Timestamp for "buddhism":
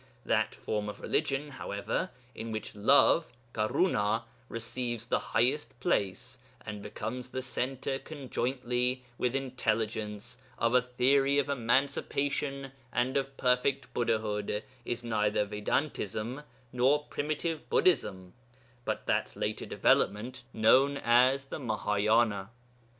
17.69-18.33